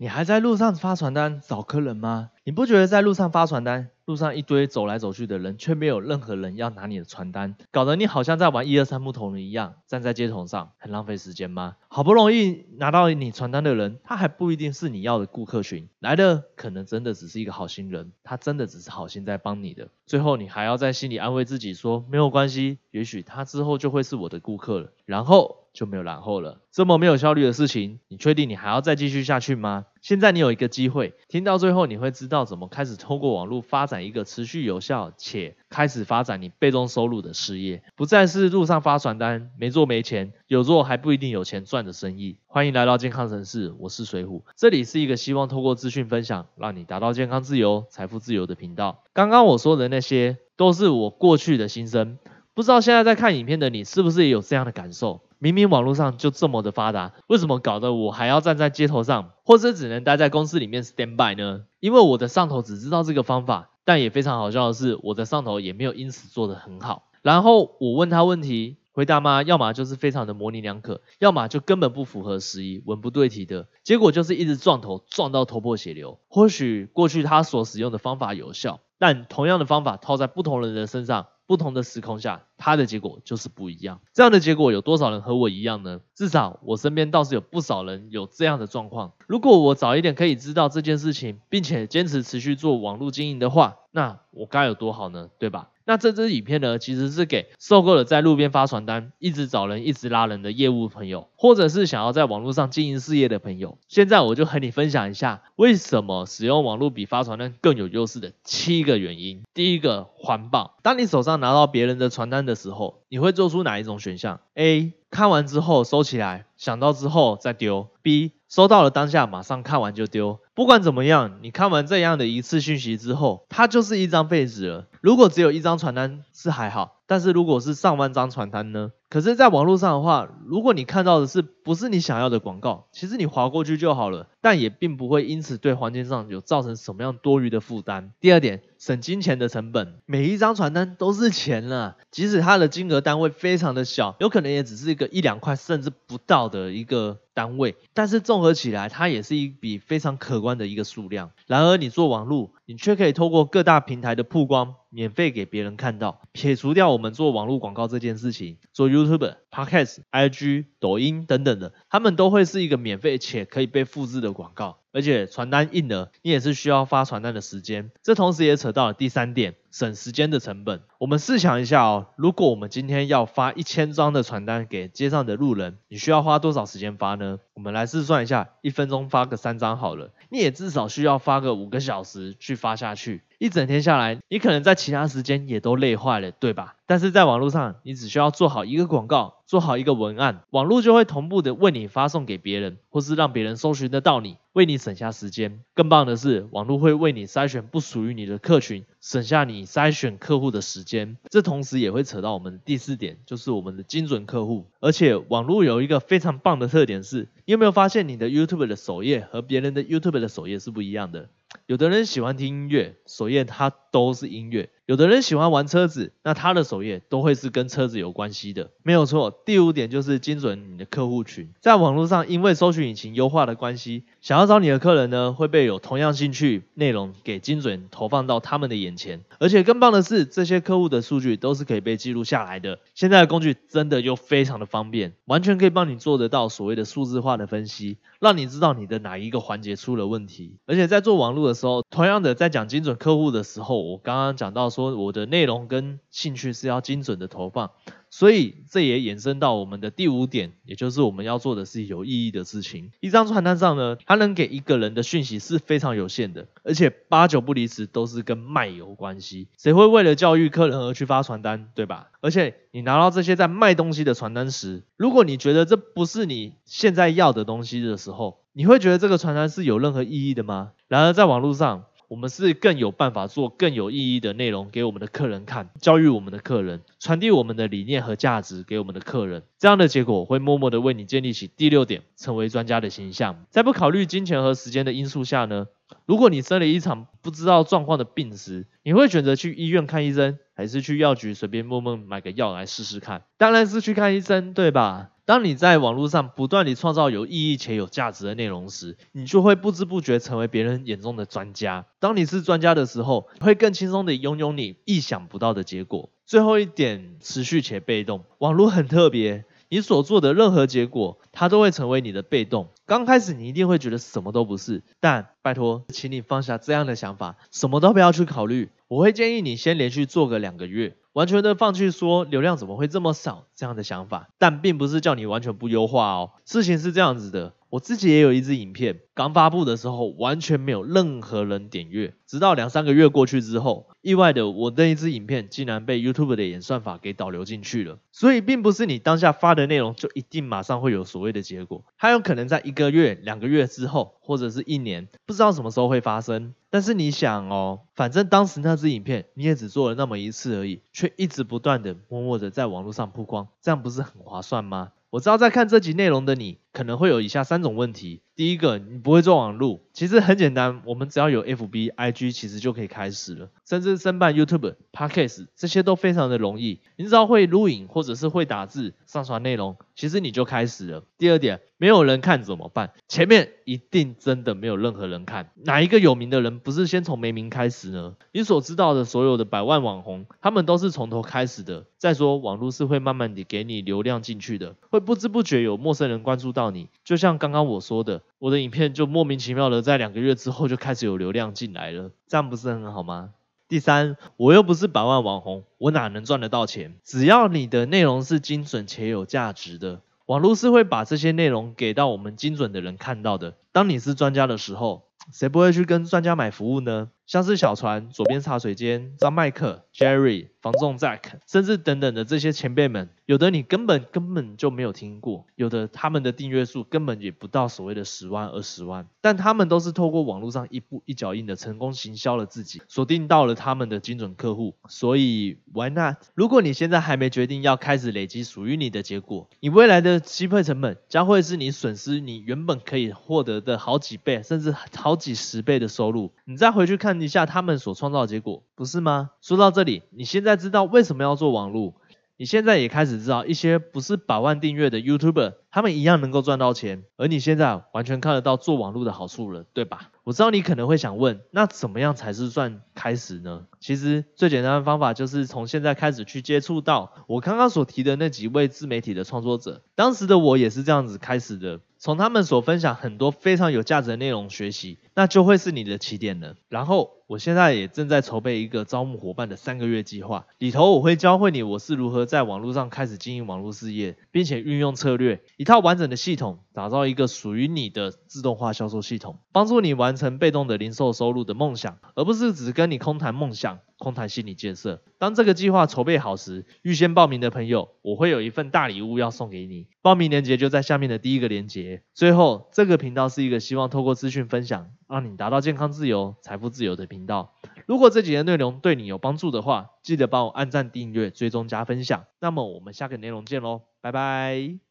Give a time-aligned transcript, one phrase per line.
[0.00, 2.30] 你还在路上发传单找客人吗？
[2.44, 11.74] 你不觉得在路上发传单，路上一堆走来走去的人，却没有任何人要拿你的传单，搞得你好像在玩一二三木头人一样，站在街头上，很浪费时间吗？
[11.88, 25.64] 好不容易拿到你传单的人，他还不一定是你要的顾客群，来的可能真的只是一个好心人，他真的只是好心在帮你的，最后你还要在心里安慰自己说，没有关系，也许他之后就会是我的顾客了，然后。
[25.78, 26.58] 就没有然后了。
[26.72, 29.86] 这么没有效率的事情，你确定你还要再继续下去吗？
[30.02, 42.38] 现在你有一个机会，听到最后你会知道怎么开始通过网络发展一个持续有效且开始发展你被动收入的事业，不再是路上发传单没做没钱，有做还不一定有钱赚的生意。
[42.48, 49.04] 欢迎来到健康城市，我是水虎，这里是一个希望透过资讯分享，让你达到健康自由、财富自由的频道。
[49.12, 52.18] 刚刚我说的那些，都是我过去的心声，
[52.54, 55.20] 不知道现在在看影片的你，是不是也有这样的感受？
[55.40, 61.64] 明明网络上就这么的发达，为什么搞得我还要站在街头上，或者只能待在公司里面 stand by 呢？
[61.78, 67.04] 因为我的上头只知道这个方法，但也非常好笑的是，我的上头也没有因此做得很好。
[67.22, 76.18] 然后我问他问题，回答嘛，要么就是非常的模棱两可，要么就根本不符合时宜，文不对题的，结果就是一直撞头，撞到头破血流。
[76.28, 81.26] 或许过去他所使用的方法有效，但同样的方法套在不同人的身上。
[81.48, 84.00] 不同的时空下，它的结果就是不一样。
[84.12, 86.00] 这样的结果有多少人和我一样呢？
[86.14, 89.12] 至少我身边倒是有不少人有这样的状况。
[89.26, 95.30] 如果我早一点可以知道这件事情，并且坚持持续做网络经营的话，那我该有多好呢？
[95.38, 95.70] 对吧？
[95.84, 103.78] 那这支影片呢，其实是给受够了在路边发传单、一直找人、一直拉人的业务朋友，或者是想要在网络上经营事业的朋友。
[103.88, 109.42] 现在我就和你分享一下，为什么使用网络比发传单更有优势的七个原因。
[109.54, 110.76] 第一个，环保。
[110.82, 114.92] 当你手上拿到别人的传单的时候，你会做出哪一种选项？A.
[115.10, 117.88] 看完之后收起来，想到之后再丢。
[118.02, 118.32] B.
[118.48, 120.38] 收到了当下马上看完就丢。
[120.54, 124.86] 不管怎么样，你看完这样的一次讯息之后，它就是一张废纸了。
[125.00, 128.90] 如果只有一张传单是还好，但是如果是上万张传单呢？
[129.10, 138.12] 可是，在网络上的话，如果你看到的是不是你想要的广告，其实你划过去就好了，但也并不会因此对环境上有造成什么样多余的负担。
[138.20, 151.30] 第二点，省金钱的成本，每一张传单都是钱了，即使它的金额单位非常的小，有可能也只是一个一两块甚至不到的一个单位，但是综合起来，它也是一笔非常可观的一个数量。
[151.46, 154.76] 然而，你做网络，你却可以透过各大平台的曝光。
[154.90, 164.78] 免费给别人看到，撇除掉我们做网络广告这件事情，做 YouTube、Podcast、IG、抖音等等的，他们都会是一个免费且可以被复制的广告。
[164.98, 167.92] 而且传单印了，你也是需要发传单的时间。
[168.02, 170.80] 这同时也扯到了第三点，省时间的成本。
[170.98, 177.38] 我们试想一下哦，如果我们今天要发一千张的传单给街上的路人，你需要花多少时间发呢？
[177.54, 183.22] 我们来试算一下，一分钟发个三张好了，你也至少需要发个五个小时去发下去。
[183.38, 186.74] 一整天下来，你可能在其他时间也都累坏了，对吧？
[186.88, 195.60] 但是在网络上，你只需要做好一个广告，做好一个文案，网络就会同步的为你发送给别人，或是让别人搜寻得到你，为你省下时间。
[195.74, 201.18] 更棒的是，网络会为你筛选不属于你的客群，省下你筛选客户的时间。
[201.28, 204.64] 这同时也会扯到我们的第四点，就是我们的精准客户。
[204.80, 211.28] 而且网络有一个非常棒的特点是，你有没有发现你的 YouTube 的首页和别人的 YouTube 的首页是不一样的？
[211.66, 219.30] 有的人喜欢听音乐，首页它都是音乐；有的人喜欢玩车子，那他的首页都会是跟车子有关系的，没有错。
[219.44, 229.22] 第五点就是精准你的客户群，在网络上，因为搜索引擎优化的关系，想要找你的客人呢，会被有同样兴趣内容给精准投放到他们的眼前。
[229.38, 232.78] 而且更棒的是，这些客户的数据都是可以被记录下来的。
[232.94, 240.56] 现在的工具真的又非常的方便，完全可以帮你做得到所谓的数字化的分析，让你知道你的哪一个环节出了问题。
[240.66, 247.70] 而且在做网络的时候，同样的在讲精准客户的时候，我刚刚讲到说我的内容跟兴趣是要精准的投放。
[248.10, 252.90] 所以这也衍生到我们的第五点，也就是我们要做的是有意义的事情。
[253.00, 259.48] 一张传单上呢，它能给一个人的讯息是非常有限的，而且八九不离十都是跟卖有关系。
[259.58, 262.08] 谁会为了教育客人而去发传单，对吧？
[262.22, 270.72] 而且你拿到这些在卖东西的传单时，如果你觉得这不是你现在要的东西的时候，你会觉得这个传单是有任何意义的吗？
[270.88, 271.84] 然而在网络上。
[272.08, 283.44] 我们是更有办法做更有意义的内容给我们的客人看，教育我们的客人，传递我们的理念和价值给我们的客人，这样的结果会默默的为你建立起第六点，成为专家的形象。
[283.50, 285.66] 在不考虑金钱和时间的因素下呢，
[286.06, 293.24] 如果你生了一场不知道状况的病时，你会选择去医院看医生，还是去药局随便摸摸买个药来试试看？
[293.36, 295.10] 当然是去看医生，对吧？
[295.28, 301.84] 当你在网络上不断地创造有意义且有价值的内容时，你就会不知不觉成为别人眼中的专家。
[302.00, 306.08] 当你是专家的时候，会更轻松地拥有你意想不到的结果。
[306.24, 308.24] 最后一点，持续且被动。
[308.38, 309.44] 网络很特别。
[309.68, 312.70] 你所做的任何结果，它都会成为你的被动。
[312.88, 318.70] 刚开始你一定会觉得什么都不是，但拜托，请你放下这样的想法，什么都不要去考虑。
[318.88, 324.30] 我会建议你先连续做个两个月，完全的放弃说流量怎么会这么少这样的想法。
[324.38, 326.30] 但并不是叫你完全不优化哦。
[326.46, 327.52] 事情是这样子的。
[327.70, 337.98] 我自己也有一支影片，刚发布的时候完全没有任何人点阅，直到两三个月过去之后，意外的我那一支影片竟然被 YouTube 的演算法给导流进去了。
[338.10, 346.54] 所以并不是你当下发的内容就一定马上会有所谓的结果，它有可能在一个月、两个月之后，或者是一年，不知道什么时候会发生。
[346.70, 354.92] 但是你想哦，反正当时那支影片你也只做了那么一次而已，却一直不断的默默的在网络上曝光，这样不是很划算吗？
[355.10, 358.22] 我知道在看这集内容的你可能会有以下三种问题。
[358.38, 366.78] 第一个，你不会做网路，其实很简单，我们只要有 FB、IG，其实就可以开始了，甚至申办 YouTube、Podcast 这些都非常的容易。
[366.94, 371.02] 你只要会录影或者是会打字、上传内容，其实你就开始了。
[371.18, 372.92] 第二点，没有人看怎么办？
[373.08, 378.14] 前面一定真的没有任何人看，哪一个有名的人不是先从没名开始呢？
[378.30, 381.86] 你所知道的所有的百万网红，他们都是从头开始的。
[381.98, 388.22] 再说，网络是会慢慢地给你流量进去的，会不知不觉有陌生人关注到你，就像刚刚我说的。
[388.38, 393.30] 我的影片就莫名其妙的在两个月之后就开始有流量进来了，这样不是很好吗？
[393.68, 396.94] 第三，我又不是百万网红，我哪能赚得到钱？
[397.04, 403.56] 只要你的内容是精准且有价值的，网络是会把这些内容给到我们精准的人看到的。
[403.72, 407.10] 当你是专家的时候，谁不会去跟专家买服务呢？
[407.28, 424.74] 像是小船、左边茶水间、张麦克、Jerry、防重 Zack，甚至等等的这些前辈们，有的你根本根本就没有听过，有的他们的订阅数根本也不到所谓的十万、二十万，但他们都是透过网络上一步一脚印的成功行销了自己，锁定到了他们的精准客户。
[424.88, 426.16] 所以 Why not？
[426.34, 436.32] 如果你现在还没决定要开始累积属于你的结果，你未来的机会成本将会是你损失你原本可以获得的好几倍，甚至好几十倍的收入。
[436.46, 437.17] 你再回去看。
[437.20, 439.30] 一下他们所创造的结果，不是吗？
[439.40, 441.94] 说到这里，你现在知道为什么要做网络？
[442.40, 450.12] 你现在也开始知道一些不是百万订阅的 YouTuber，他们一样能够赚到钱，而你现在完全看得到做网络的好处了，对吧？
[450.22, 453.66] 我知道你可能会想问，那怎么样才是算开始呢？
[453.80, 461.80] 其实最简单的方法就是从现在开始去接触到我刚刚所提的那几位自媒体的创作者，当时的我也是这样子开始的。
[461.98, 466.54] 从他们所分享很多非常有价值的内容学习，那就会是你的起点了。
[466.68, 483.80] 然后，我现在也正在筹备一个招募伙伴的三个月计划，里头我会教会你我是如何在网络上开始经营网络事业，并且运用策略，一套完整的系统，打造一个属于你的自动化销售系统，帮助你完成被动的零售收入的梦想，而不是只跟你空谈梦想。
[483.98, 485.02] 空谈心理建设。
[485.18, 489.88] 当这个计划筹备好时，预先报名的朋友，我会有一份大礼物要送给你。
[490.00, 492.02] 报名链接就在下面的第一个链接。
[492.14, 497.54] 最后，这个频道是一个希望透过资讯分享，让你达到健康自由、财富自由的频道。
[497.86, 502.24] 如果这几天内容对你有帮助的话，记得帮我按赞、订阅、追踪、加分享。
[502.40, 504.87] 那么我们下个内容见喽，拜拜。